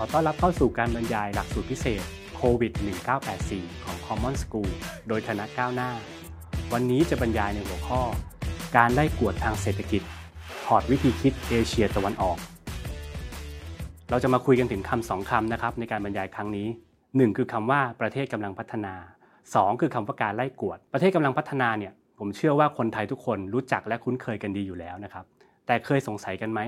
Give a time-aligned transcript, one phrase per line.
[0.00, 2.04] ขอต้อนรับเข้าสู่การบรรยายหลักสูตรพิเศษ
[2.36, 2.72] โควิด
[3.28, 4.70] 1984 ของ Common School
[5.08, 5.90] โดยคณะก้าวหน้า
[6.72, 8.00] วันนี้จะบรรยายในหัวข้อ
[8.76, 10.02] การไล่กวดทางเศรษฐกิจ
[10.66, 12.38] ถอดวิธีคิดเอเชียตะวันออก
[14.10, 16.68] เราจะมาคุยกันถึงคำสองคำนะครับในการบรรยายครั้งนี้
[17.02, 18.94] 1 คือคำว่าประเทศกำลังพัฒนา
[19.42, 25.24] 2 คือคำว่าการไล่กวด ประเทศกำลังพัฒนาเนี่ยผมเชื่อว่าคนไทยทุกคนรู้จักและคุ้นเคยกันดีอยู่แล้วนะครับ
[25.66, 26.60] แต่เคยสงสัยกันไหม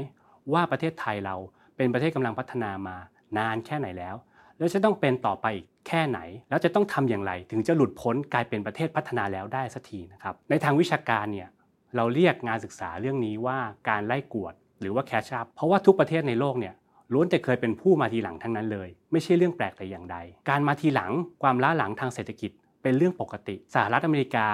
[0.52, 1.36] ว่าประเทศไทยเรา
[1.76, 2.96] เป็นประเทศกำลังพัฒนามา
[3.38, 4.14] นานแค่ไหนแล้ว
[4.58, 11.48] แล้วจะต้องเป็นต่อไปอีกแค่ไหน แล้วจะต้องทำอย่างไร ถึงจะหลุดพ้นกลายเป็นประเทศพัฒนาแล้วได้สักทีนะครับในทางวิชาการเนี่ย
[11.96, 16.74] เราเรียกงานศึกษาเรื่องนี้ว่าการไล่กวด หรือว่า catch up เพราะว่าทุกประเทศในโลกเนี่ย
[17.12, 20.16] ล้วนแต่เคยเป็นผู้มาทีหลังทั้งนั้นเลย ไม่ใช่เรื่องแปลกแต่อย่างใด
[20.48, 21.10] การมาทีหลัง
[21.42, 22.50] ความล้าหลังทางเศรษฐกิจ
[22.82, 24.46] เป็นเรื่องปกติ สหรัฐอเมริกา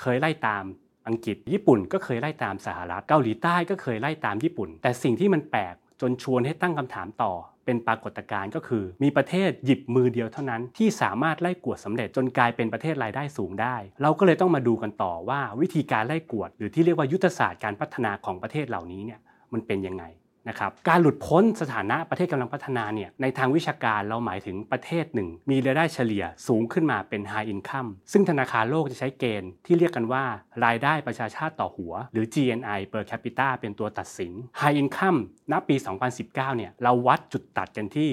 [0.00, 0.64] เคยไล่ตาม
[1.08, 7.32] อังกฤษ ญี่ปุ่นก็เคยไล่ตามสหรัฐเกาหลีใต้ก็เคยไล่ตามญี่ปุ่น แต่สิ่งที่มันแปลกจนชวนให้ตั้งคำถามต่อ
[7.70, 19.20] เป็นปรากฏการณ์ก็คือ มีประเทศหยิบมือเดียวเท่านั้นที่สามารถไล่กวดสำเร็จจนกลายเป็นประเทศรายได้สูงได้ เราก็เลยต้องมาดูกันต่อว่าวิธีการไล่กวด หรือที่เรียกว่ายุทธศาสตร์การพัฒนาของประเทศเหล่านี้เนี่ย
[19.52, 20.04] มันเป็นยังไง
[20.48, 30.24] นะครับการหลุดพ้นสถานะประเทศกำลังพัฒนาเนี่ยในทางวิชาการเราหมายถึงประเทศหนึ่ง มีรายได้เฉลี่ยสูงขึ้นมาเป็น High Income ซึ่งธนาคารโลกจะใช้เกณฑ์ที่เรียกกันว่า
[30.64, 35.18] รายได้ประชาชาติต่อหัว หรือ GNI per capita เป็นตัวตัดสิน High Income
[35.52, 35.76] ณปี
[36.10, 38.10] 2019 เนี่ยเราวัดจุดตัดกันที่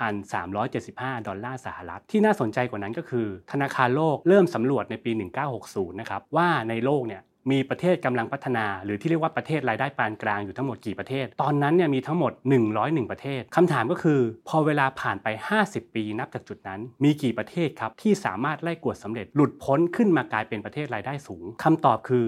[0.00, 5.10] 12,375 ดอลลาร์สหรัฐ ที่น่าสนใจกว่านั้นก็คือ ธนาคารโลกเริ่มสำรวจในปี
[5.56, 12.32] 1960 นะครับว่าในโลกเนี่ย มีประเทศกำลังพัฒนา หรือที่เรียกว่าประเทศรายได้ปานกลางอยู่ทั้งหมดกี่ประเทศ ตอนนั้นเนี่ยมีทั้งหมด
[12.72, 15.28] 101 ประเทศคำถามก็คือ พอเวลาผ่านไป
[15.62, 22.26] 50 ปีนับจากจุดนั้น มีกี่ประเทศครับที่สามารถไล่กวดสำเร็จหลุดพ้นขึ้นมากลายเป็นประเทศรายได้สูงคำตอบคือ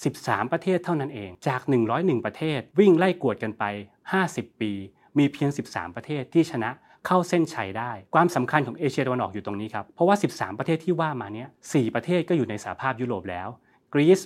[0.00, 1.60] 13 ประเทศเท่านั้นเอง จาก
[1.94, 3.64] 101 ประเทศ วิ่งไล่กวดกันไป
[4.12, 4.72] 50 ปี
[5.18, 6.70] มีเพียง 13 ประเทศที่ชนะ
[7.06, 13.48] เข้าเส้นชัยได้ ความสำคัญของเอเชียตะวันออกอยู่ตรงนี้ครับ เพราะว่า 13 ประเทศที่ว่ามาเนี้ย4ประเทศก็อยู่ในสหภาพยุโรปแล้ว
[13.94, 14.20] กรีซ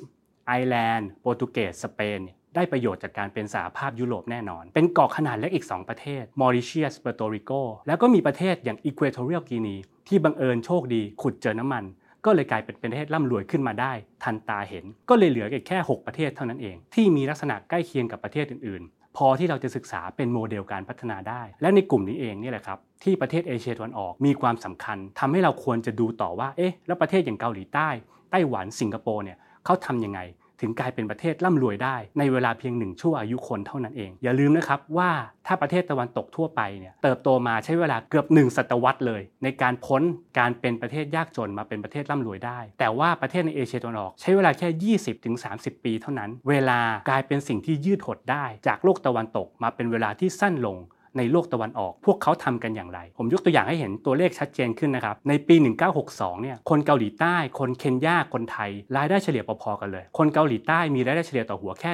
[0.46, 2.20] ไอร์แลนด์โปรตุเกสสเปน
[2.54, 7.52] ได้ประโยชน์จากการเป็นสหภาพยุโรปแน่นอน เป็นเกาะขนาดเล็กอีก 2 ประเทศ มอริเชียส เปอร์โตริโก
[7.86, 9.76] แล้วก็มีประเทศอย่างอีควทอเรียลกินี
[10.08, 11.84] ที่บังเอิญโชคดีขุดเจอน้ำมัน
[12.24, 13.92] ก็เลยกลายเป็นประเทศร่ำรวยขึ้นมาได้
[14.24, 27.88] ทันตาเห็น ก็เลยเหลือแค่ 6 ประเทศเท่านั้นเอง ที่มีลักษณะใกล้เคียงกับประเทศอื่น ๆ พอที่เราจะศึกษาเป็นโมเดลการพัฒนาได้ และในกลุ่มนี้เองนี่แหละครับที่ประเทศเอเชียตะวันออกมีความสำคัญทำให้เราควรจะดูต่อว่าเอ๊ะแล้วประเทศอย่างเกาหลีใต้
[28.30, 30.20] ไต้หวันสิงคโปร์เนี่ย เขาทำยังไง
[30.64, 35.10] ถึงกลายเป็นประเทศร่ำรวยได้ ในเวลาเพียงหนึ่งชั่วอายุคนเท่านั้นเอง อย่าลืมนะครับว่า
[35.46, 40.02] ถ้าประเทศตะวันตกทั่วไปเนี่ยเติบโตมาใช้เวลาเกือบ 1 ศตวรรษเลย ในการพ้น
[40.38, 44.98] การเป็นประเทศยากจนมาเป็นประเทศร่ำรวยได้ แต่ว่าประเทศในเอเชียตะวันออกใช้เวลาแค่
[45.36, 50.76] 20-30 ปีเท่านั้น เวลากลายเป็นสิ่งที่ยืดหดได้ จากโลกตะวันตกมาเป็นเวลาที่สั้นลง
[51.18, 55.56] ในโลกตะวันออก พวกเขาทำกันอย่างไร ผมยกตัวอย่างให้เห็นตัวเลขชัดเจนขึ้นนะครับ ในปี
[55.98, 61.90] 1962 เนี่ย คนเกาหลีใต้ คนเคนยา คนไทย รายได้เฉลี่ยพอๆกันเลย คนเกาหลีใต้มีรายได้เฉลี่ยต่อหัวแค่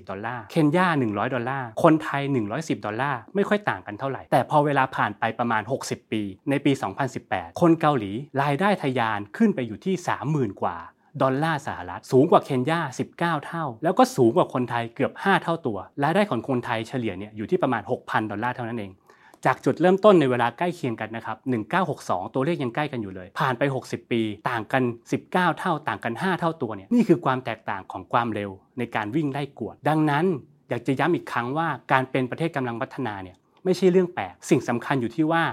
[0.00, 2.22] 120 ดอลลาร์ เคนยา 100 ดอลลาร์ คนไทย
[2.54, 6.72] 110 ดอลลาร์ ไม่ค่อยต่างกันเท่าไหร่ แต่พอเวลาผ่านไปประมาณ 60 ปี ในปี
[7.16, 9.94] 2018 คนเกาหลีรายได้ทะยานขึ้นไปอยู่ที่
[10.28, 10.76] 30,000 กว่า
[11.22, 12.80] ดอลลาร์สหรัฐ สูงกว่าเคนยา
[13.14, 18.92] 19 เท่า แล้วก็สูงกว่าคนไทยเกือบ 5 เท่าตัวรายได้ของคนไทยเฉลี่ยเนี่ยอยู่ที่ประมาณ 6,000 ดอลลาร์เท่านั้นเอง
[19.44, 21.36] จากจุดเริ่มต้นในเวลาใกล้เคียงกันนะครับ
[21.86, 24.82] 1962 ตัวเลขยังใกล้กันอยู่เลย ผ่านไป 60 ปี ต่างกัน
[25.20, 30.24] 19 เท่า ต่างกัน 5 เท่าตัวเนี่ย นี่คือความแตกต่างของความเร็วในการวิ่งไล่กวด ดังนั้น
[30.68, 35.44] อยากจะย้ำอีกครั้งว่าการเป็นประเทศกำลังพัฒนาเนี่ยไม่ใช่เรื่องแปลก สิ่งสำคัญอยู่ที่ว่า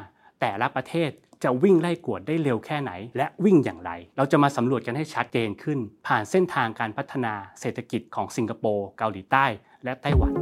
[0.42, 1.10] แต่ละประเทศ
[1.44, 9.46] จะวิ่งไล่กวดได้เร็วแค่ไหน และวิ่งอย่างไร เราจะมาสำรวจกันให้ชัดเจนขึ้น ผ่านเส้นทางการพัฒนาเศรษฐกิจของสิงคโปร์เกาหลีใต้
[9.84, 10.34] และไต้หวัน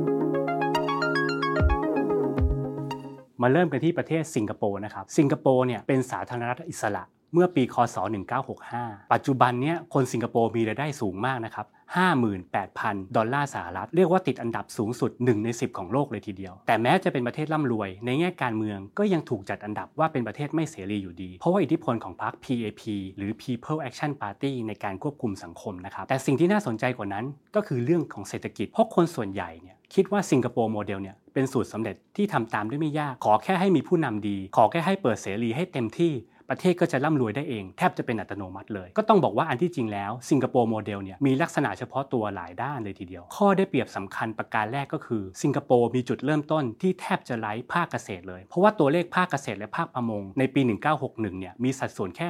[3.42, 7.98] มาเริ่มกันที่ประเทศสิงคโปร์นะครับ สิงคโปร์เนี่ยเป็นสาธารณรัฐอิสระ เมื่อปีคศ
[8.54, 11.68] 1965 ปัจจุบันนี้คนสิงคโปร์มีรายได้สูงมากนะครับ
[12.42, 22.82] 58,000 ดอลลาร์สหรัฐ เรียกว่าติดอันดับสูงสุด 1 ใน 10 ของโลกเลยทีเดียว แต่แม้จะเป็นประเทศร่ำรวย ในแง่การเมืองก็ยังถูกจัดอันดับว่าเป็นประเทศไม่เสรีอยู่ดี เพราะว่าอิทธิพลของพรรค PAP
[23.18, 27.26] หรือ People Action Party ในการควบคุมสังคมนะครับ แต่สิ่งที่น่าสนใจกว่านั้น
[27.56, 36.14] ก็คือเรื่องของเศรษฐกิจ เพราะคนส่วนใหญ่เนี่ยคิดว่าสิงคโปร์โมเดลเนี่ยเป็นสูตรสำเร็จที่ทำตามได้ไม่ยาก ขอแค่ให้มีผู้นำดี ขอแค่ให้เปิดเสรีให้เต็มที่
[36.50, 50.62] ประเทศก็จะร่ำรวยได้เอง แทบจะเป็นอัตโนมัติเลย ก็ต้องบอกว่าอันที่จริงแล้วสิงคโปร์โมเดลเนี่ยมีลักษณะเฉพาะตัวหลายด้านเลยทีเดียว ข้อได้เปรียบสำคัญประการแรกก็คือ สิงคโปร์มีจุดเริ่มต้นที่แทบจะไร้ภาคเกษตรเลย เพราะว่าตัวเลขภาคเกษตรและภาคประมงในปี
[51.02, 52.28] 1961 เนี่ยมีสัดส่วนแค่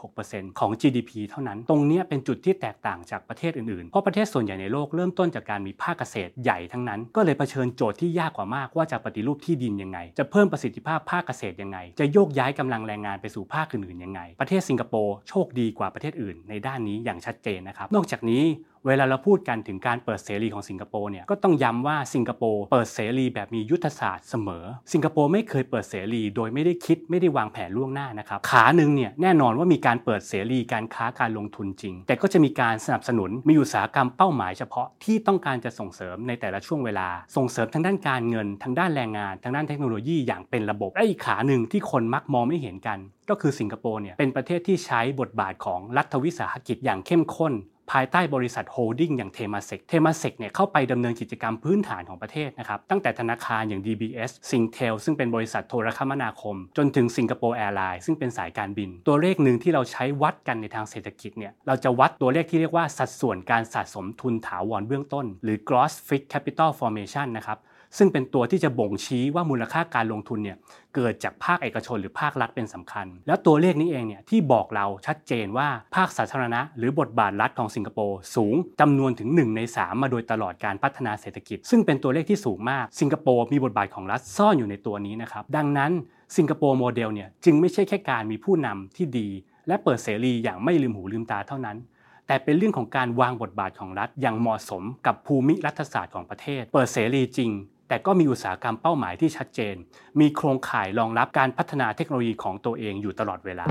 [0.00, 18.42] 3.6%ของ GDP เท่านั้น ตรงนี้เป็นจุดที่แตกต่างจากประเทศอื่นๆ เพราะประเทศส่วนใหญ่ในโลกเริ่มต้นจากการมีภาคเกษตรใหญ่ทั้งนั้น ก็เลยเผชิญโจทย์ที่ยากกว่ามากว่าจะปฏิรูปที่ดินยังไง จะเพิ่มประสิทธิภาพภาคเกษตรยังไง จะโยกย้ายกำลังแรงงานไปสู่ภาคอื่นๆยังไง ประเทศสิงคโปร์โชคดีกว่าประเทศอื่นในด้านนี้อย่างชัดเจนนะครับ นอกจากนี้
[18.86, 42.98] เวลาเราพูดกันถึงการเปิดเสรีของสิงคโปร์เนี่ยก็ต้องย้ำว่าสิงคโปร์เปิดเสรีแบบมียุทธศาสตร์เสมอ สิงคโปร์ไม่เคยเปิดเสรีโดยไม่ได้คิดไม่ได้วางแผนล่วงหน้านะครับขาหนึ่งเนี่ยแน่นอนว่ามีการเปิดเสรีการค้าการลงทุนจริง แต่ก็จะมีการสนับสนุนมีอุตสาหกรรมเป้าหมายเฉพาะที่ต้องการจะส่งเสริมในแต่ละช่วงเวลา ส่งเสริมทางด้านการเงิน ทางด้านแรงงาน ทางด้านเทคโนโลยีอย่างเป็นระบบและอีกขาหนึ่งที่คนมักมองไม่เห็นกัน
[43.30, 47.54] ก็คือสิงคโปร์เนี่ยเป็นประเทศที่ใช้บทบาทของรัฐวิสาหกิจอย่างเข้มข้น
[47.90, 67.58] ภายใต้บริษัทโฮลดิ้งอย่างเทมาเซกเทมาเซกเนี่ยเข้าไปดำเนินกิจกรรมพื้นฐานของประเทศนะครับ ตั้งแต่ธนาคารอย่าง DBS Singtel ซึ่งเป็นบริษัทโทรคมนาคม จนถึงสิงคโปร์แอร์ไลน์ซึ่งเป็นสายการบิน ตัวเลขหนึ่งที่เราใช้วัดกันในทางเศรษฐกิจเนี่ยเราจะวัดตัวเลขที่เรียกว่าสัดส่วนการสะสมทุนถาวรเบื้องต้น หรือ gross fixed capital formation นะครับ
[67.98, 70.56] ซึ่งเป็นตัวที่จะบ่งชี้ว่ามูลค่าการลงทุนเนี่ย
[70.94, 85.92] เกิดจากภาคเอกชนหรือภาครัฐเป็นสำคัญ แล้วตัวเลขนี้เองเนี่ยที่บอกเราชัดเจนว่าภาคสาธารณะ หรือบทบาทรัฐของสิงคโปร์สูงจำนวนถึง 1 ใน 3 มาโดยตลอดการพัฒนาเศรษฐกิจ ซึ่งเป็นตัวเลขที่สูงมาก สิงคโปร์มีบทบาทของรัฐซ่อนอยู่ในตัวนี้นะครับดังนั้น
[86.36, 89.28] สิงคโปร์โมเดลเนี่ยจึงไม่ใช่แค่การมีผู้นำที่ดี
[89.68, 91.78] และเปิดเสรีอย่างไม่ลืมหูลืมตาเท่านั้น
[92.26, 97.50] แต่เป็นเรื่องของการวางบทบาทของรัฐอย่างเหมาะสมกับภูมิรัฐศาสตร์ของประเทศ เปิดเสรีจริง
[97.92, 99.76] แต่ก็มีอุตสาหกรรมเป้าหมายที่ชัดเจน
[100.20, 103.66] มีโครงข่ายรองรับการพัฒนาเทคโนโลยีของตัวเองอยู่ตลอดเวลา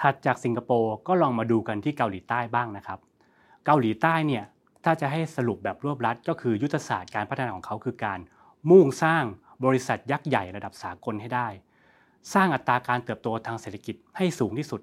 [0.00, 2.98] ถัดจากสิงคโปร์ก็ลองมาดูกันที่เกาหลีใต้บ้างนะครับ
[3.66, 4.44] เกาหลีใต้เนี่ย
[4.84, 8.18] ถ้าจะให้สรุปแบบรวบรัดก็คือยุทธศาสตร์การพัฒนาของเขาคือการ
[8.70, 9.24] มุ่งสร้าง
[9.64, 11.48] บริษัทยักษ์ใหญ่ระดับสากลให้ได้
[12.34, 14.80] สร้างอัตราการเติบโตทางเศรษฐกิจให้สูงที่สุด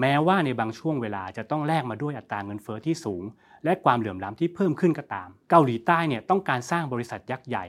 [0.00, 3.24] แม้ว่าในบางช่วงเวลาจะต้องแลกมาด้วยอัตราเงินเฟอ้อที่สูง
[3.64, 7.64] และความเหลื่อมล้ำที่เพิ่มขึ้นก็ตาม เกาหลีใต้เนี่ยต้องการสร้างบริษัทยักษ์ใหญ่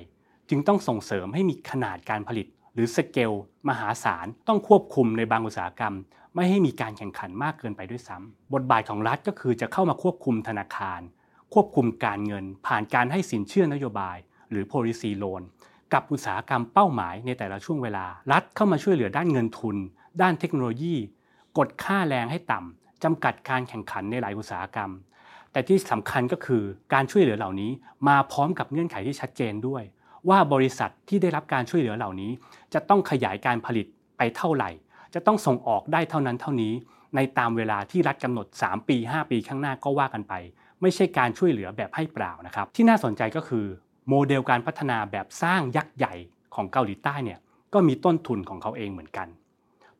[0.49, 3.31] จึงต้องส่งเสริมให้มีขนาดการผลิต หรือสเกล
[3.69, 5.95] มหาศาลต้องควบคุมในบางอุตสาหกรรม
[6.35, 11.01] ไม่ให้มีการแข่งขันมากเกินไปด้วยซ้ำบทบาทของรัฐก็คือจะเข้ามาควบคุมธนาคาร
[11.53, 14.17] ควบคุมการเงิน ผ่านการให้สินเชื่อนโยบาย
[14.49, 15.41] หรือ policy loan
[15.93, 19.75] กับอุตสาหกรรมเป้าหมายในแต่ละช่วงเวลา รัฐเข้ามาช่วยเหลือด้านเงินทุน
[20.21, 20.95] ด้านเทคโนโลยี
[21.57, 24.91] กดค่าแรงให้ต่ำจำกัดการแข่งขันในหลายอุตสาหกรรม
[25.51, 26.63] แต่ที่สำคัญก็คือ
[26.93, 27.71] การช่วยเหลือเหล่านี้
[28.07, 29.83] มาพร้อมกับเงื่อนไขที่ชัดเจนด้วย
[30.29, 32.31] ว่าบริษัทที่ได้รับการช่วยเหลือเหล่านี้
[32.73, 33.85] จะต้องขยายการผลิต
[34.17, 34.69] ไปเท่าไหร่
[35.13, 36.73] จะต้องส่งออกได้เท่านั้นเท่านี้
[37.15, 40.33] ในตามเวลาที่รัฐกำหนด 3 ปี 5 ปีข้างหน้าก็ว่ากันไป
[40.81, 43.65] ไม่ใช่การช่วยเหลือแบบให้เปล่านะครับ ที่น่าสนใจก็คือ
[44.09, 46.13] โมเดลการพัฒนาแบบสร้างยักษ์ใหญ่
[46.55, 47.39] ของเกาหลีใต้เนี่ย
[47.73, 49.27] ก็มีต้นทุนของเขาเองเหมือนกัน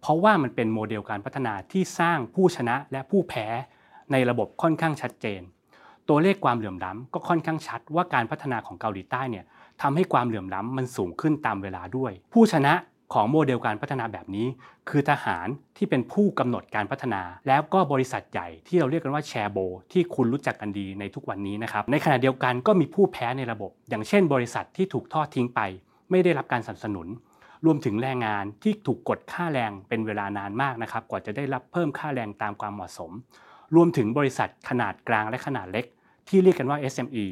[0.01, 3.47] เพราะว่ามันเป็นโมเดลการพัฒนาที่สร้างผู้ชนะและผู้แพ้
[4.11, 5.41] ในระบบค่อนข้างชัดเจน
[6.09, 9.45] ตัวเลขความเหลื่อมล้ำก็ค่อนข้างชัดว่าการพัฒนาของเกาหลีใต้เนี่ย
[9.81, 12.73] ทำให้ความเหลื่อมล้ำมันสูงขึ้นตามเวลาด้วย ผู้ชนะ
[13.13, 14.47] ของโมเดลการพัฒนาแบบนี้
[14.89, 15.47] คือทหาร
[15.77, 19.57] ที่เป็นผู้กำหนดการพัฒนา แล้วก็บริษัทใหญ่ที่เราเรียกกันว่าแชร์โบ
[19.91, 25.61] ที่คุณรู้จักกันดีในทุกวันนี้นะครับในขณะเดียวกันก็มีผู้แพ้ในระบบ อย่างเช่น บริษัทที่ถูกทอดทิ้งไป
[26.11, 27.07] ไม่ได้รับการสนับสนุน
[27.65, 33.11] รวมถึงแรงงานที่ถูกกดค่าแรงเป็นเวลานานมากนะครับกว่าจะได้รับเพิ่มค่าแรงตามความเหมาะสม
[33.75, 35.85] รวมถึงบริษัทขนาดกลางและขนาดเล็ก
[36.27, 37.25] ที่เรียกกันว่า SME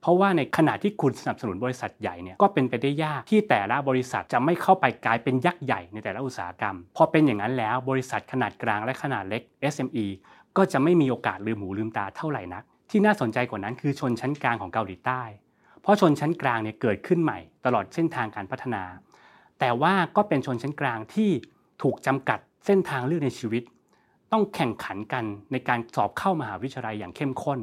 [0.00, 9.42] เพราะว่าในขณะที่คุณสนับสนุนบริษัทใหญ่เนี่ยก็เป็นไปได้ยากที่แต่ละบริษัทจะไม่เข้าไปกลายเป็นยักษ์ใหญ่ในแต่ละอุตสาหกรรม พอเป็นอย่างนั้นแล้วบริษัทขนาดกลางและขนาดเล็ก
[9.74, 10.06] SME
[10.56, 15.22] ก็จะไม่มีโอกาสลืมหูลืมตาเท่าไหร่นัก ที่น่าสนใจกว่านั้นคือชนชั้นกลางของเกาหลีใต้
[15.82, 18.82] เพราะชนชั้นกลางเนี่ยเกิดขึ้นใหม่ ตลอดเส้นทางการพัฒนา
[19.60, 21.30] แต่ว่าก็เป็นชนชั้นกลางที่
[21.82, 23.62] ถูกจำกัดเส้นทางเลือกในชีวิต
[24.32, 27.60] ต้องแข่งขันกันในการสอบเข้ามหาวิทยาลัยอย่างเข้มข้น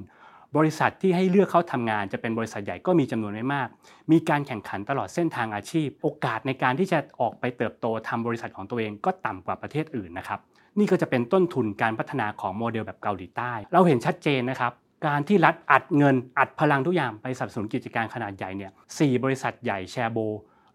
[0.58, 3.68] บริษัทที่ให้เลือกเข้าทำงานจะเป็นบริษัทใหญ่ก็มีจำนวนไม่มาก
[4.12, 10.40] มีการแข่งขันตลอดเส้นทางอาชีพ โอกาสในการที่จะออกไปเติบโตทำบริษัทของตัวเองก็ต่ำกว่าประเทศอื่นนะครับ
[10.80, 14.72] นี่ก็จะเป็นต้นทุนการพัฒนาของโมเดลแบบเกาหลีใต้ เราเห็นชัดเจนนะครับ
[15.08, 20.20] การที่รัฐอัดเงินอัดพลังทุกอย่างไปสนับสนุนกิจการขนาดใหญ่เนี่ยสบริษัทใหญ่แชร์โบ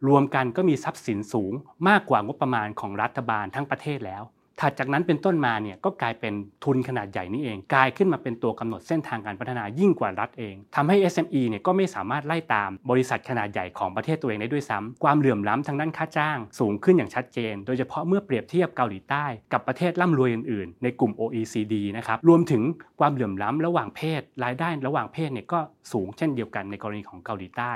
[0.08, 1.52] รวมกันก็มีทรัพย์สินสูง
[1.88, 4.22] มากกว่างบประมาณของรัฐบาลทั้งประเทศแล้ว
[4.60, 22.62] ถัดจากนั้นเป็นต้นมาเนี่ยก็กลายเป็นทุนขนาดใหญ่นี่เอง กลายขึ้นมาเป็นตัวกำหนดเส้นทางการพัฒนายิ่งกว่ารัฐเองทำให้ SME เนี่ยก็ไม่สามารถไล่ตามบริษัทขนาดใหญ่ของประเทศตัวเองได้ด้วยซ้ำความเหลื่อมล้ำทางด้านค่าจ้าง สูงขึ้นอย่างชัดเจน โดยเฉพาะเมื่อเปรียบเทียบเกาหลีใต้ กับประเทศร่ำรวยอื่นๆ ในกลุ่ม OECD นะครับรวมถึง
[23.00, 25.60] ความเหลื่อมล้ำระหว่างเพศ รายได้ระหว่างเพศเนี่ยก็
[25.92, 27.72] สูงเช่นเดียวกันในกรณีของเกาหลีใต้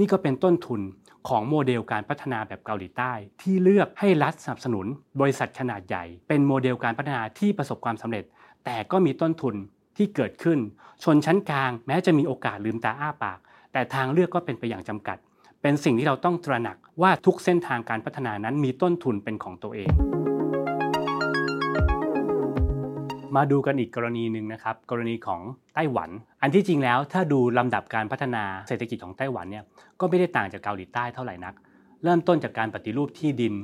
[0.00, 0.80] นี่ก็เป็นต้นทุน
[1.28, 4.86] ของโมเดลการพัฒนาแบบเกาหลีใต้ ที่เลือกให้รัฐสนับสนุน
[5.20, 8.24] บริษัทขนาดใหญ่ เป็นโมเดลการพัฒนาที่ประสบความสำเร็จ
[8.64, 9.54] แต่ก็มีต้นทุน
[9.96, 10.58] ที่เกิดขึ้น
[11.04, 13.38] ชนชั้นกลางแม้จะมีโอกาสลืมตาอ้าปาก
[13.72, 15.18] แต่ทางเลือกก็เป็นไปอย่างจำกัด
[15.62, 19.90] เป็นสิ่งที่เราต้องตระหนักว่าทุกเส้นทางการพัฒนานั้นมีต้นทุนเป็นของตัวเอง
[23.36, 25.40] มาดูกันอีกกรณีหนึ่งนะครับ กรณีของ
[25.74, 26.10] ไต้หวัน
[26.42, 29.64] อันที่จริงแล้วถ้าดูลำดับการพัฒนาเศรษฐกิจของไต้หวันเนี่ย
[30.00, 31.54] ก็ไม่ได้ต่างจากเกาหลีใต้เท่าไหร่นัก
[32.04, 33.54] เริ่มต้นจากการปฏิรูปที่ดิน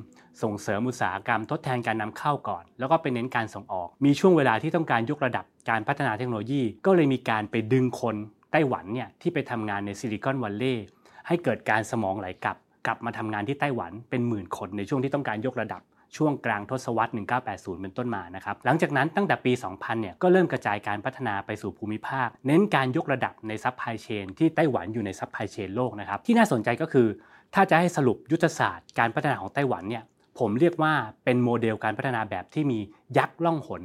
[0.42, 8.16] ส่งเสริมอุตสาหกรรมทดแทนการนำเข้าก่อน แล้วก็ไปเน้นการส่งออก มีช่วงเวลาที่ต้องการยกระดับการพัฒนาเทคโนโลยี ก็เลยมีการไปดึงคน
[8.52, 10.87] ไต้หวันเนี่ยที่ไปทำงานในซิลิคอนวัลเลย์
[11.26, 12.56] ให้เกิดการสมองไหลกลับ
[12.87, 15.82] กลับมาทำงานที่ไต้หวันเป็นหมื่นคนในช่วงที่ต้องการยกระดับ
[16.16, 17.12] ช่วงกลางทศวรรษ
[17.46, 27.08] 1980 เป็นต้นมานะครับหลังจากนั้นตั้งแต่ปี 2000 เนี่ยก็เริ่มกระจายการพัฒนาไปสู่ภูมิภาค เน้นการยกระดับในซัพพลายเชนที่ไต้หวันอยู่ในซัพพลายเชนโลกนะครับที่น่าสนใจก็คือ
[27.54, 30.04] ถ้าจะให้สรุปยุทธศาสตร์การพัฒนาของไต้หวันเนี่ย
[30.38, 30.92] ผมเรียกว่า
[31.25, 32.78] เป็นโมเดลการพัฒนาแบบที่มี
[33.18, 33.82] ยักษ์ล่องหน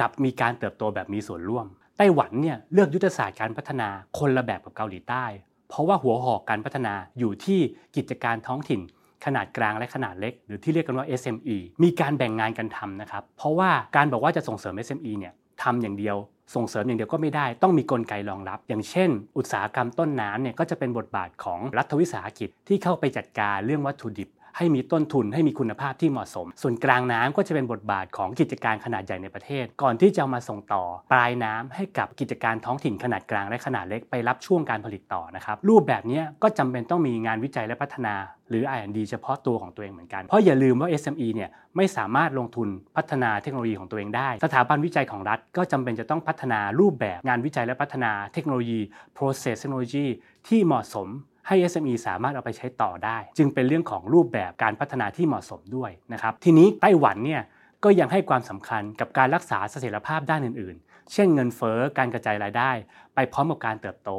[0.00, 1.66] กับมีการเติบโตแบบมีส่วนร่วม
[1.98, 5.24] ไต้หวันเนี่ยเลือกยุทธศาสตร์การพัฒนาคนละแบบกับเกาหลีใต้
[5.68, 7.60] เพราะว่าหัวหอกการพัฒนาอยู่ที่
[7.96, 8.80] กิจการท้องถิ่น
[9.24, 15.32] ขนาดกลางและขนาดเล็ก หรือที่เรียกกันว่า SME มีการแบ่งงานกันทำนะครับ เพราะว่าการบอกว่าจะส่งเสริม SME เนี่ย
[15.62, 16.16] ทำอย่างเดียว
[16.54, 30.82] ส่งเสริมอย่างเดียวก็ไม่ได้ต้องมีกลไกรองรับ อย่างเช่น อุตสาหกรรมต้นน้ำเนี่ยก็จะเป็นบทบาทของรัฐวิสาหกิจที่เข้าไปจัดการเรื่องวัตถุดิบ ให้มีต้นทุนให้มีคุณภาพที่เหมาะสม ส่วนกลางน้ำก็จะเป็นบทบาทของกิจการขนาดใหญ่ในประเทศ ก่อนที่จะมาส่งต่อ
[31.12, 38.14] ปลายน้ำให้กับกิจการท้องถิ่นขนาดกลางและขนาดเล็กไปรับช่วงการผลิตต่อนะครับรูปแบบนี้ก็จำเป็นต้องมีงานวิจัยและพัฒนา
[38.48, 48.80] หรือ R&D เฉพาะตัวของตัวเองเหมือนกัน เพราะอย่าลืมว่า SME เนี่ยไม่สามารถลงทุนพัฒนาเทคโนโลยีของตัวเองได้ สถาบันวิจัยของรัฐก็จำเป็นจะต้องพัฒนารูปแบบงานวิจัยและพัฒนาเทคโนโลยี
[49.16, 50.06] process technology
[50.48, 51.08] ที่เหมาะสม
[51.46, 57.42] ให้ SME สามารถเอาไปใช้ต่อได้ จึงเป็นเรื่องของรูปแบบการพัฒนาที่เหมาะสมด้วยนะครับทีนี้ไต้หวันเนี่ย
[57.84, 62.70] ก็ยังให้ความสำคัญกับการรักษาเสถียรภาพด้านอื่น ๆ เช่นเงินเฟ้อการกระจายรายได้
[63.14, 64.10] ไปพร้อมกับการเติบโต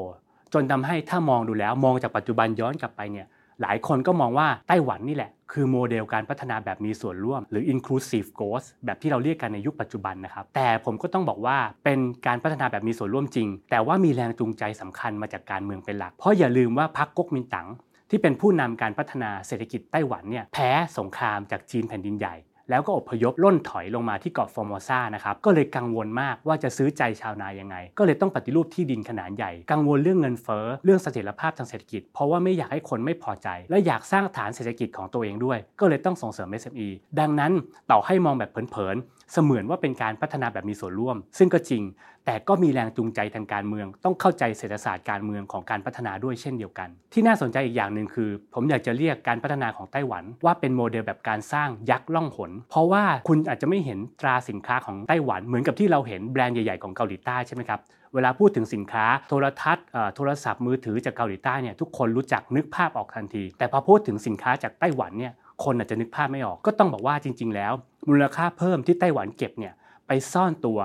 [0.54, 3.28] จนทำให้ถ้ามองดูแล้วมองจากปัจจุบันย้อนกลับไปเนี่ย
[3.62, 17.68] หลายคนก็มองว่าไต้หวันนี่แหละ คือโมเดลการพัฒนาแบบมีส่วนร่วม หรือ inclusive growth แบบที่เราเรียกกันในยุคปัจจุบันนะครับ แต่ผมก็ต้องบอกว่าเป็นการพัฒนาแบบมีส่วนร่วมจริง แต่ว่ามีแรงจูงใจสำคัญมาจากการเมืองเป็นหลัก เพราะอย่าลืมว่าพรรคก๊กมินตั๋ง
[18.10, 22.36] ที่เป็นผู้นำการพัฒนาเศรษฐกิจไต้หวันเนี่ยแพ้สงครามจากจีนแผ่นดินใหญ่
[22.70, 36.88] แล้วก็อพยพล่นถอยลงมาที่เกาะฟอร์โมซ่านะครับก็เลยกังวลมากว่าจะซื้อใจชาวนายังไง ก็เลยต้องปฏิรูปที่ดินขนาดใหญ่ กังวลเรื่องเงินเฟ้อเรื่องเสถียรภาพทางเศรษฐกิจ เพราะว่าไม่อยากให้คนไม่พอใจ และอยากสร้างฐานเศรษฐกิจของตัวเองด้วย ก็เลยต้องส่งเสริม SME
[37.20, 37.52] ดังนั้น
[37.92, 41.84] ต่อให้มองแบบเผินๆ เสมือนว่าเป็นการพัฒนาแบบมีส่วนร่วม ซึ่งก็จริง
[42.26, 57.80] แต่ก็มีแรงจูงใจทางการเมือง ต้องเข้าใจเศรษฐศาสตร์การเมืองของการพัฒนาด้วยเช่นเดียวกัน ที่น่าสนใจอีกอย่างหนึ่งคือ ผมอยากจะเรียกการพัฒนาของไต้หวัน ว่าเป็นโมเดลแบบการสร้างยักษ์ล่องหน เพราะว่าคุณอาจจะไม่เห็นตราสินค้าของไต้หวัน เหมือนกับที่เราเห็นแบรนด์ใหญ่ๆของเกาหลีใต้ใช่ไหมครับ
[58.14, 65.34] เวลาพูดถึงสินค้าโทรทัศน์โทรศัพท์มือถือจากเกาหลีใต้เนี่ยทุกคนรู้จักนึกภาพออกทันที แต่พอพูดถึงสินค้าจากไต้หวันเนี่ย
[65.64, 67.74] คนอาจจะนึกภาพไม่ออก ก็ต้องบอกว่าจริง ๆ แล้ว
[68.10, 69.74] มูลค่าเพิ่มที่ไต้หวันเก็บเนี่ย
[70.08, 70.80] ไปซ่อนตัว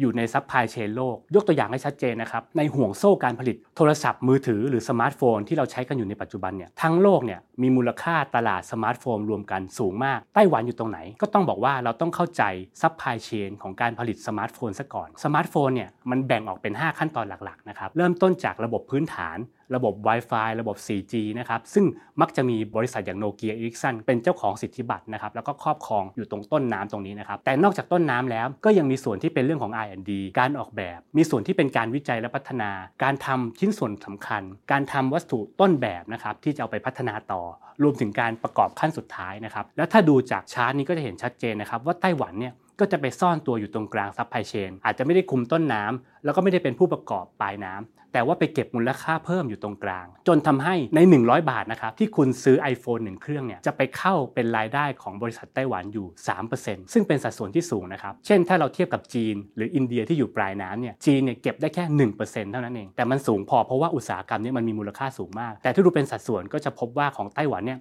[0.00, 12.42] อยู่ในซัพพลายเชนโลก ยกตัวอย่างให้ชัดเจนนะครับ ในห่วงโซ่การผลิตโทรศัพท์มือถือหรือสมาร์ทโฟนที่เราใช้กันอยู่ในปัจจุบันเนี่ยทั้งโลกเนี่ยมีมูลค่าตลาดสมาร์ทโฟนรวมกันสูงมาก ไต้หวันอยู่ตรงไหน ก็ต้องบอกว่าเราต้องเข้าใจ
[12.82, 19.38] ซัพพลายเชนของการผลิตสมาร์ทโฟนซะก่อน สมาร์ทโฟนเนี่ยมันแบ่งออกเป็น 5 ขั้นตอนหลักๆนะครับ เริ่มต้นจากระบบพื้นฐาน
[19.74, 21.84] ระบบ Wi-Fi ระบบ 4G นะครับซึ่ง
[22.20, 32.70] มักจะมีบริษัทอย่างโนเกียอีริกซันเป็นเจ้าของสิทธิบัตรนะครับแล้วก็ครอบครองอยู่ตรงต้นน้ำตรงนี้นะครับแต่นอกจากต้นน้ำแล้วก็ยังมีส่วนที่เป็นเรื่องของ R&D การออกแบบ มีส่วนที่เป็นการวิจัยและพัฒนา
[33.02, 37.42] การทำชิ้นส่วนสำคัญ การทำวัสดุต้นแบบนะครับที่จะเอาไปพัฒนาต่อ
[37.82, 47.82] รวมถึงการประกอบขั้นสุดท้ายนะครับแล้วถ้าดูจากชาร์ตนี้ก็จะเห็นชัดเจนนะครับว่าไต้หวันเนี่ยก็จะไปซ่อนตัวอยู่ตรงกลางซัพพลายเชนอาจจะไม่ได้คุมต้นน้ำแล้วก็ไม่ได้เป็นผู้ประกอบปลายน้ำ
[48.14, 56.06] แต่ว่าไปเก็บมูลค่าเพิ่มอยู่ตรงกลาง จนทำให้ใน 100 บาทนะครับที่คุณซื้อ iPhone 1 เครื่องเนี่ยจะไปเข้าเป็นรายได้ของบริษัทไต้หวันอยู่
[56.48, 61.84] 3%ซึ่งเป็นสัดส่วนที่สูงนะครับ เช่นถ้าเราเทียบกับจีน หรืออินเดียที่อยู่ปลายน้ำเนี่ยจีนเนี่ยเก็บได้แค่
[62.18, 67.78] 1%เท่านั้นเอง แต่มันสูงพอเพราะว่าอุตสาหกรรมนี้มันมีมูลค่าสูงมาก แต่ถ้าดูเป็นสัดส่วนก็จะพบว่าของไต้หวันเนี่ย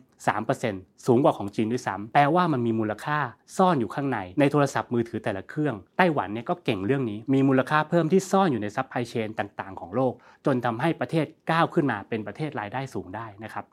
[0.51, 3.17] 3%สูงกว่าของจีนด้วยซ้ำแปลว่ามันมีมูลค่า
[3.57, 10.13] ซ่อนอยู่ข้างในในโทรศัพท์มือถือแต่ละเครื่องไต้หวันเนี่ยก็เก่งเรื่องนี้มีมูลค่าเพิ่มที่ซ่อนอยู่ในซัพพลายเชนต่างๆ ของโลก
[10.45, 13.65] จนทำให้ประเทศก้าวขึ้นมาเป็นประเทศรายได้สูงได้นะครับ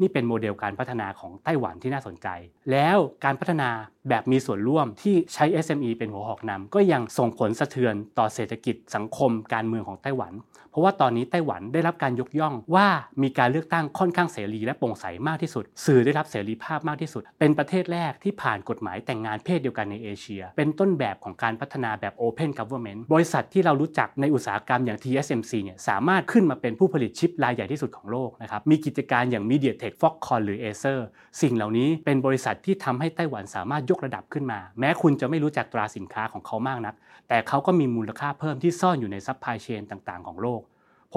[0.00, 2.28] นี่เป็นโมเดลการพัฒนาของไต้หวันที่น่าสนใจ
[2.72, 3.68] แล้วการพัฒนา
[4.08, 10.32] แบบมีส่วนร่วมที่ใช้ SME เป็นหัวหอกนำก็ยังส่งผลสะเทือนต่อเศรษฐกิจสังคมการเมืองของไต้หวัน
[10.72, 12.86] เพราะว่าตอนนี้ไต้หวันได้รับการยกย่องว่า
[13.22, 30.98] มีการเลือกตั้งค่อนข้างเสรีและโปร่งใสมากที่สุด สื่อได้รับเสรีภาพมากที่สุด เป็นประเทศแรกที่ผ่านกฎหมายแต่งงานเพศเดียวกันในเอเชีย เป็นต้นแบบของการพัฒนาแบบ Open Government บริษัทที่เรารู้จักในอุตสาหกรรมอย่าง TSMC เนี่ยสามารถขึ้นมาเป็นผู้ผลิตชิปรายใหญ่ที่สุดของโลกนะครับมีกิจการอย่าง MediaTek Foxconn หรือ Acer
[31.42, 36.94] สิ่งเหล่านี้เป็นบริษัทที่ทำให้ไต้หวันสามารถยกระดับขึ้นมา แม้คุณจะไม่รู้จักตราสินค้าของเขามากนัก
[37.28, 40.60] แต่เขาก็มีมูลค่าเพิ่มที่ซ่อนอยู่ใน supply chain ต่าง ๆ ของโลก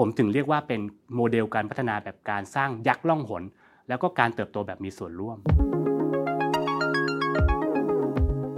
[0.06, 0.80] มถึงเรียกว่าเป็น
[1.16, 3.42] โมเดลการพัฒนาแบบการสร้างยักษ์ล่องหน
[3.88, 5.38] แล้วก็การเติบโตแบบมีส่วนร่วม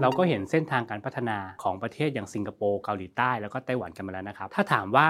[0.01, 5.09] เราก็เห็นเส้นทางการพัฒนาของประเทศอย่างสิงคโปร์เกาหลีใต้แล้วก็ไต้หวันกันมาแล้วนะครับ ถ้าถามว่า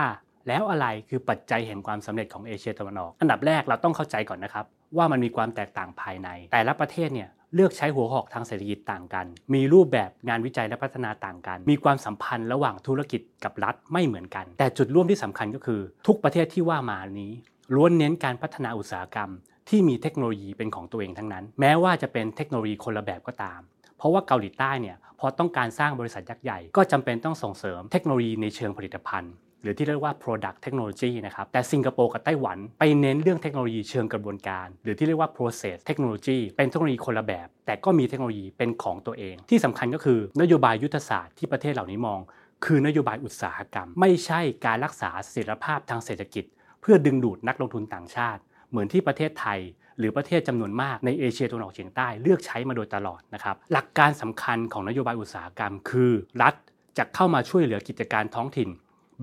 [0.49, 4.65] แล้วอะไรคือปัจจัยแห่งความสำเร็จของเอเชียตะวันออก อันดับแรกเราต้องเข้าใจก่อนนะครับ
[4.97, 17.33] ว่ามันมีความแตกต่างภายใน แต่ละประเทศเนี่ย เลือกใช้หัวหอกทางเศรษฐกิจต่างกัน มีรูปแบบงานวิจัยและพัฒนาต่างกัน มีความสัมพันธ์ระหว่างธุรกิจกับรัฐไม่เหมือนกัน แต่จุดร่วมที่สำคัญก็คือ ทุกประเทศที่ว่ามานี้
[17.75, 19.31] ล้วนเน้นการพัฒนาอุตสาหกรรม
[19.69, 23.61] ที่มีเทคโนโลยีเป็นของตัวเองทั้งนั้น แม้ว่าจะเป็นเทคโนโลยีคนละแบบก็ตาม
[23.99, 42.21] เพราะว่าเกาหลีใต้เนี่ยพอต้องการสร้างบริษัทยักษ์ใหญ่ ก็จำเป็นต้องส่งเสริมเทคโนโลยีในเชิงผลิตภัณฑ์ หรือที่เรียกว่า product technology นะครับ แต่สิงคโปร์กับไต้หวันไปเน้นเรื่องเทคโนโลยีเชิงกระบวนการ หรือที่เรียกว่า process technology เป็นเทคโนโลยีคนละแบบ แต่ก็มีเทคโนโลยีเป็นของตัวเอง ที่สำคัญก็คือนโยบายยุทธศาสตร์ที่ประเทศเหล่านี้มอง
[42.65, 46.45] คือนโยบายอุตสาหกรรม ไม่ใช่การรักษาเสถียรภาพทางเศรษฐกิจ
[46.81, 49.61] เพื่อดึงดูดนักลงทุนต่างชาติ เหมือนที่ประเทศไทย
[49.99, 56.13] หรือประเทศจำนวนมากในเอเชียตะวันออกเฉียงใต้เลือกใช้มาโดยตลอดนะครับ หลักการสำคัญของนโยบายอุตสาหกรรม คือ
[56.43, 56.55] รัฐ
[56.99, 58.69] จะเข้ามาช่วยเหลือกิจการท้องถิ่น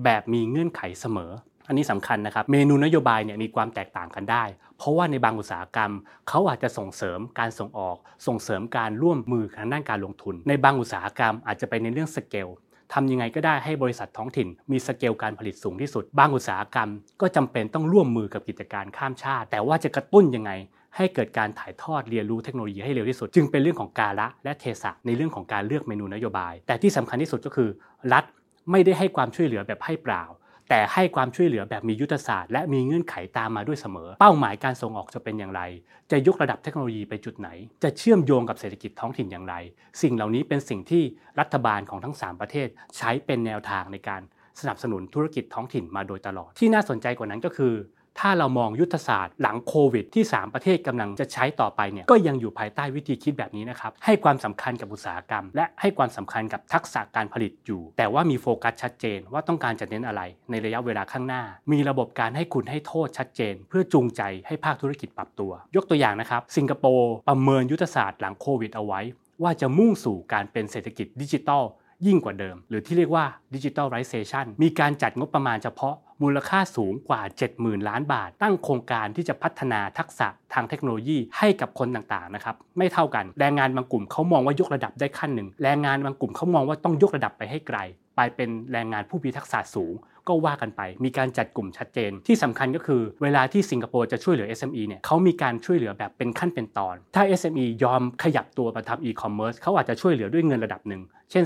[0.04, 1.32] แบบมีเงื่อนไขเสมอ
[1.68, 4.44] อันนี้สำคัญนะครับ เมนูนโยบายเนี่ยมีความแตกต่างกันได้
[4.78, 5.92] เพราะว่าในบางอุตสาหกรรม
[6.28, 12.48] เขาอาจจะส่งเสริมการส่งออก ส่งเสริมการร่วมมือทางด้านการลงทุน ในบางอุตสาหกรรมอาจจะไปในเรื่องสเกล
[12.92, 20.52] ทำยังไงก็ได้ให้บริษัทท้องถิ่น มีสเกลการผลิตสูงที่สุด บางอุตสาหกรรม ก็จำเป็นต้องร่วมมือกับกิจการข้ามชาติ แต่ว่าจะกระตุ้นยังไง
[20.96, 27.68] ให้เกิดการถ่ายทอดเรียนรู้เทคโนโลยีให้เร็วที่สุด จึงเป็นเรื่องของกาละและเทศะในเรื่องของการเลือกเมนูนโยบาย แต่ที่สำคัญที่สุดก็คือ
[28.12, 28.24] รัฐ
[28.70, 30.24] ไม่ได้ให้ความช่วยเหลือแบบให้เปล่า
[30.70, 35.62] แต่ให้ความช่วยเหลือแบบมียุทธศาสตร์ และมีเงื่อนไขตามมาด้วยเสมอ เป้าหมายการส่งออกจะเป็นอย่างไร
[36.10, 37.48] จะยกระดับเทคโนโลยีไปจุดไหน
[37.82, 39.54] จะเชื่อมโยงกับเศรษฐกิจท้องถิ่นอย่างไร
[40.02, 41.02] สิ่งเหล่านี้เป็นสิ่งที่
[41.40, 44.22] รัฐบาลของทั้ง 3 ประเทศ ใช้เป็นแนวทางในการ
[44.60, 47.74] สนับสนุนธุรกิจท้องถิ่นมาโดยตลอด ที่น่าสนใจกว่านั้นก็คือ
[48.20, 69.00] ถ้าเรามองยุทธศาสตร์หลังโควิดที่ 3 ประเทศกำลังจะใช้ต่อไปเนี่ยก็ยังอยู่ภายใต้วิธีคิดแบบนี้นะครับให้ความสำคัญกับอุตสาหกรรม และให้ความสำคัญกับทักษะการผลิตอยู่ แต่ว่ามีโฟกัสชัดเจนว่าต้องการจะเน้นอะไรในระยะเวลาข้างหน้า มีระบบการให้คุณให้โทษชัดเจน เพื่อจูงใจให้ภาคธุรกิจปรับตัว ยกตัวอย่างนะครับ สิงคโปร์ประเมินยุทธศาสตร์หลังโควิดเอาไว้
[69.42, 71.64] ว่าจะมุ่งสู่การเป็นเศรษฐกิจดิจิทัล
[72.06, 73.24] ยิ่งกว่าเดิม หรือที่เรียกว่า
[73.54, 77.20] digitalization มีการจัดงบประมาณเฉพาะ มูลค่าสูงกว่า
[77.54, 87.78] 70,000 ล้านบาท ตั้งโครงการที่จะพัฒนาทักษะทางเทคโนโลยีให้กับคนต่างๆนะครับไม่เท่ากันแรงงานบางกลุ่มเขามองว่ายกระดับได้ขั้นหนึ่งแรงงานบางกลุ่มเขามองว่าต้องยกระดับไปให้ไกล
[88.16, 89.94] ไปเป็นแรงงานผู้มีทักษะสูง
[90.28, 101.44] ก็ว่ากันไป มีการจัดกลุ่มชัดเจน ที่สำคัญก็คือเวลาที่สิงคโปร์จะช่วยเหลือ SME เนี่ยเขามีการช่วยเหลือแบบเป็นขั้นเป็นตอน ถ้า SME ยอมขยับตัวมาทำอีคอมเมิร์ซเขาอาจจะช่วยเหลือด้วยเงินระดับหนึ่ง เช่น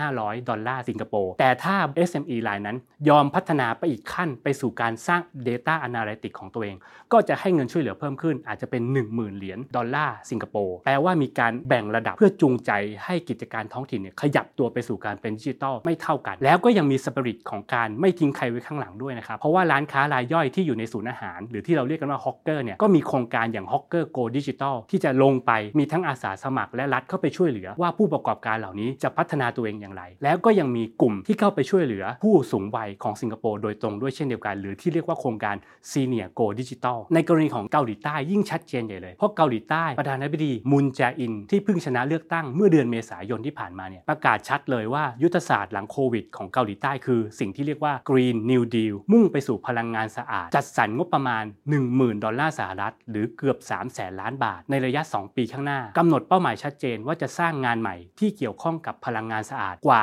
[0.00, 1.76] 2,500 ดอลลาร์สิงคโปร์ แต่ถ้า
[2.08, 2.76] SME รายนั้น
[3.08, 6.76] ยอมพัฒนาไปอีกขั้นไปสู่การสร้าง Data Analytics ของตัวเอง
[7.12, 12.70] ก็จะให้เงินช่วยเหลือเพิ่มขึ้น อาจจะเป็น 10,000 เหรียญดอลลาร์สิงคโปร์ แปลว่ามีการแบ่งระดับเพื่อจูงใจ
[13.04, 35.56] ให้กิจการท้องถิ่นเนี่ยขยับตัวไปสู่การเป็นดิจิทัลไม่เท่ากัน แล้วก็ยังมีสปิริตของการไม่ทิ้งใครไว้ข้างหลังด้วยนะครับ เพราะว่าร้านค้ารายย่อยที่อยู่ในศูนย์อาหาร หรือที่เราเรียกกันว่า hawker เนี่ยก็มีโครงการอย่าง hawker go digital ที่จะลงไปมีทั้งอาสาสมัครและรัฐเข้าไปช่วยเหลือ ว่าผู้ประกอบการเหล่านี้จะพัฒนาตัวเองอย่างไร แล้วก็ยังมีกลุ่มที่เข้าไปช่วยเหลือ ผู้สูงวัยของสิงคโปร์โดยตรงด้วยเช่นเดียวกัน หรือที่เรียกว่าโครงการ
[35.90, 51.44] ซีเนียโกดิจิตอลในกรณีของเกาหลีใต้ยิ่งชัดเจนใหญ่เลยเพราะเกาหลีใต้ประธานาธิบดีมุนแจอินที่เพิ่งชนะเลือกตั้งเมื่อเดือนเมษายนที่ผ่านมาเนี่ยประกาศชัดเลยว่ายุทธศาสตร์หลังโควิดของเกาหลีใต้คือสิ่งที่เรียกว่า Green New Deal มุ่งไปสู่พลังงานสะอาด จัดสรรงบประมาณ
[51.84, 60.02] 10,000 ดอลลาร์สหรัฐ หรือเกือบ 3 0 0แสนล้านบาท ในระยะ 2 ปีข้างหน้ากำหนดเป้าหมายชัดเจนว่าจะสร้างงานใหม่ที่เกี่ยวข้องกับพลังงานสะอาดกว่า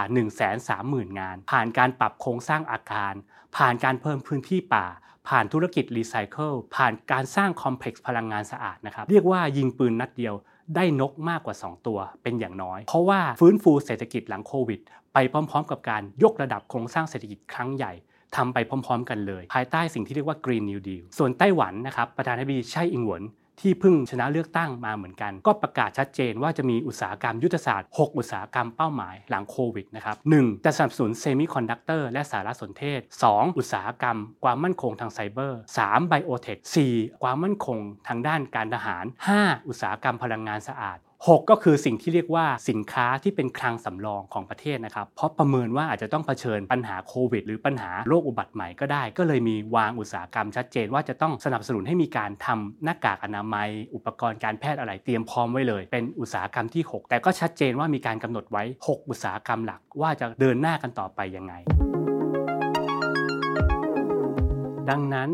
[0.60, 3.14] 130,000 งาน ผ่านการปรับโครงสร้างอาคาร
[3.58, 4.88] ผ่านการเพิ่มพื้นที่ป่า
[5.28, 10.36] ผ่านธุรกิจรีไซเคิลผ่านการสร้าง complex พลังงานสะอาดนะครับ เรียกว่ายิงปืนนัดเดียว
[10.76, 14.80] ได้นกมากกว่า 2 ตัวเป็นอย่างน้อย เพราะว่าฟื้นฟูเศรษฐกิจหลังโควิด
[15.14, 17.94] ไปพร้อม ๆ กับการยกระดับโครงสร้างเศรษฐกิจครั้งใหญ่
[18.36, 23.22] ทำไปพร้อม ๆ กันเลย ภายใต้สิ่งที่เรียกว่า Green New Deal ส่วนไต้หวันนะครับประธานาธิบดีไช่อิงเหวิน
[23.62, 30.66] ที่เพิ่งชนะเลือกตั้งมาเหมือนกัน ก็ประกาศชัดเจนว่าจะมีอุตสาหกรรมยุทธศาสตร์ 6 อุตสาหกรรมเป้าหมายหลังโควิดนะครับ 1.
[30.66, 33.58] จะสนับสนุนเซมิคอนดักเตอร์และสารสนเทศ 2.
[33.58, 36.08] อุตสาหกรรม ความมั่นคงทางไซเบอร์ 3.
[36.10, 36.58] biotech
[36.92, 37.22] 4.
[37.24, 39.06] ความมั่นคงทางด้านการทหาร
[39.38, 39.68] 5.
[39.68, 61.54] อุตสาหกรรมพลังงานสะอาด 6 ก็คือสิ่งที่เรียกว่าสินค้าที่เป็นคลังสำรองของประเทศนะครับ เพราะประเมินว่าอาจจะต้องเผชิญปัญหาโควิด หรือปัญหาโรคอุบัติใหม่ก็ได้ ก็เลยมีวางอุตสาหกรรมชัดเจนว่าจะต้องสนับสนุนให้มีการทำหน้ากากอนามัย อุปกรณ์การแพทย์อะไรเตรียมพร้อมไว้เลย เป็นอุตสาหกรรมที่ 6 แต่ก็ชัดเจนว่ามีการกำหนดไว้ 6 อุตสาหกรรมหลัก ว่าจะเดินหน้ากันต่อไปยังไง
[64.90, 65.32] ดังนั้น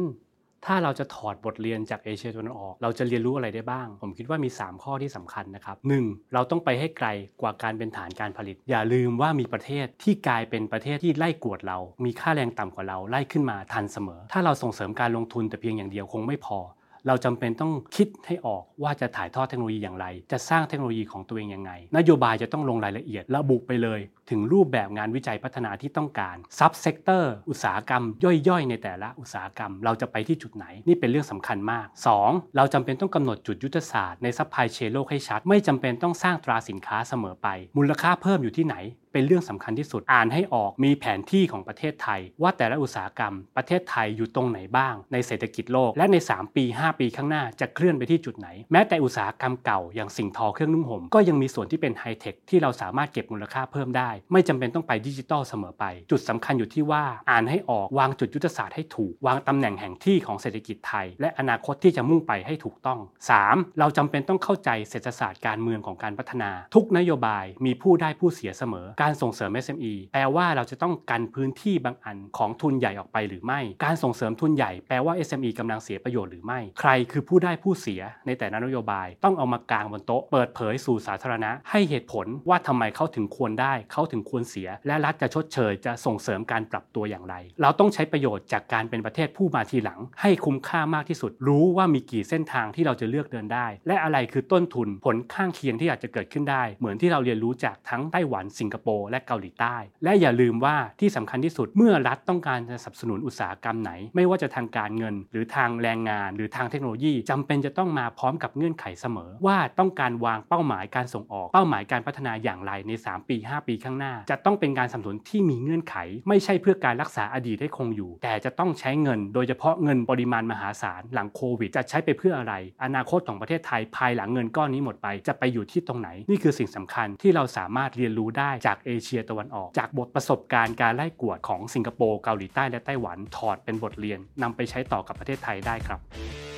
[0.67, 5.75] ถ้าเราจะถอดบทเรียนจากเอเชียตะวันออก เราจะเรียนรู้อะไรได้บ้าง ผมคิดว่ามี 3 ข้อที่สำคัญนะครับ
[6.05, 6.33] 1.
[6.33, 7.07] เราต้องไปให้ไกล
[7.41, 16.59] กว่าการเป็นฐานการผลิต อย่าลืมว่ามีประเทศที่กลายเป็นประเทศที่ไล่กวดเรา มีค่าแรงต่ำกว่าเราไล่ขึ้นมาทันเสมอ ถ้าเราส่งเสริมการลงทุนแต่เพียงอย่างเดียวคงไม่พอ
[17.07, 23.99] เราจำเป็นต้องคิดให้ออกว่าจะถ่ายทอดเทคโนโลยีอย่างไร จะสร้างเทคโนโลยีของตัวเองยังไง นโยบายจะต้องลงรายละเอียดระบุไปเลย
[24.29, 28.03] ถึงรูปแบบงานวิจัยพัฒนาที่ต้องการ sub-sector อุตสาหกรรม
[28.47, 31.87] ย่อยๆ ในแต่ละอุตสาหกรรม เราจะไปที่จุดไหนนี่เป็นเรื่องสำคัญมาก
[32.21, 32.55] 2.
[32.55, 38.77] เราจำเป็นต้องกำหนดจุดยุทธศาสตร์ใน supply chain โลกให้ชัด ไม่จำเป็นต้องสร้างตราสินค้าเสมอไป มูลค่าเพิ่มอยู่ที่ไหน
[39.13, 62.99] เป็นเรื่องสำคัญที่สุดอ่านให้ออกมีแผนที่ของประเทศไทย ว่าแต่ละอุตสาหกรรม ประเทศไทยอยู่ตรงไหนบ้าง ในเศรษฐกิจโลก และใน 3 ปี 5 ปีข้างหน้าจะเคลื่อนไปที่จุดไหน แม้แต่อุตสาหกรรมเก่าอย่างสิ่งทอเครื่องนุ่งห่มก็ยังมีส่วนที่เป็นไฮเทคที่เราสามารถเก็บมูลค่าเพิ่มได้ไม่จำเป็นต้องไปดิจิตอลเสมอไป จุดสำคัญอยู่ที่ว่าอ่านให้ออกวางจุดยุทธศาสตร์ให้ถูก วางตำแหน่งแห่งที่ของเศรษฐกิจไทย และอนาคตที่จะมุ่งไปให้ถูกต้อง
[63.39, 63.79] 3.
[63.79, 96.63] เราจำเป็นต้องเข้าใจเศรษฐศาสตร์การเมืองของการพัฒนา ทุกนโยบายมีผู้ได้ผู้เสียเสมอ การส่งเสริม SME แปลว่าเราจะต้องกันพื้นที่บางอันของทุนใหญ่ออกไปหรือไม่ การส่งเสริมทุนใหญ่แปลว่า SME กำลังเสียประโยชน์หรือไม่ ใครคือผู้ได้ผู้เสียในแต่ละนโยบายต้องเอามากางบนโต๊ะเปิดเผยสู่สาธารณะ ให้เหตุผลว่าทำไมเขาถึงควรได้เขาถึงควรเสีย และรัฐจะชดเชยจะส่งเสริมการปรับตัวอย่างไร เราต้องใช้ประโยชน์จากการเป็นประเทศผู้มาทีหลัง ให้คุ้มค่ามากที่สุด รู้ว่ามีกี่เส้นทางที่เราจะเลือกเดินได้ และอะไรคือต้นทุนผลข้างเคียงที่อาจจะเกิดขึ้นได้
[96.79, 115.95] เหมือนที่เราเรียนรู้จากทั้งไต้หวันสิงคโปร์และเกาหลีใต้ และอย่าลืมว่าที่สำคัญที่สุดเมื่อรัฐต้องการจะสนับสนุนอุตสาหกรรมไหน ไม่ว่าจะทางการเงิน หรือทางแรงงาน หรือทางเทคโนโลยีจำเป็นจะต้องมาพร้อมกับเงื่อนไขเสมอ ว่าต้องการวางเป้าหมายการส่งออกเป้าหมายการพัฒนาอย่างไรใน 3 ปี 5 ปีข้างหน้า จะต้องเป็นการสนับสนุนที่มีเงื่อนไข
[116.29, 122.53] ไม่ใช่เพื่อการรักษาอดีตให้คงอยู่ แต่จะต้องใช้เงิน โดยเฉพาะเงินปริมาณมหาศาลหลังโควิดจะใช้ไปเพื่ออะไร
[122.83, 136.54] อนาคตของประเทศไทยภายหลังเงินก้อนนี้หมดไป จะไปอยู่ที่ตรงไหน นี่คือสิ่งสำคัญที่เราสามารถเรียนรู้ได้จากเอเชียตะวันออก จากบทประสบการณ์การไล่กวดของสิงคโปร์เกาหลีใต้และไต้หวันถอดเป็นบทเรียนนำไปใช้ต่อกับประเทศไทยได้ครับ